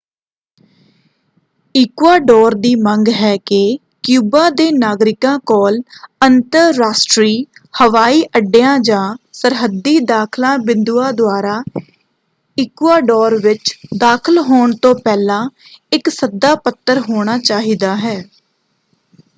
[1.75, 5.79] Ecuador ਦੀ ਮੰਗ ਹੈ ਕਿ ਕਿਊਬਾ ਦੇ ਨਾਗਰਿਕਾਂ ਕੋਲ
[6.25, 7.35] ਅੰਤਰਰਾਸ਼ਟਰੀ
[7.81, 9.03] ਹਵਾਈ ਅੱਡਿਆਂ ਜਾਂ
[9.33, 11.61] ਸਰਹੱਦੀ ਦਾਖਲਾ ਬਿੰਦੂਆਂ ਦੁਆਰਾ
[12.57, 13.73] ਇਕੂਆਡੋਰ ਵਿੱਚ
[13.97, 15.47] ਦਾਖਲ ਹੋਣ ਤੋਂ ਪਹਿਲਾਂ
[15.91, 18.21] ਇੱਕ ਸੱਦਾ ਪੱਤਰ ਹੋਣਾ ਚਾਹੀਦਾ ਹੈ।